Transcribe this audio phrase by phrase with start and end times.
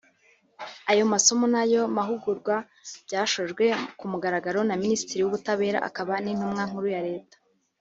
[0.91, 2.55] Ayo masomo n’ayo mahugurwa
[3.05, 3.65] byashojwe
[3.97, 7.37] ku mugaragaro na Minisitiri w’Ubutabera akaba n’Intumwa Nkuru ya Leta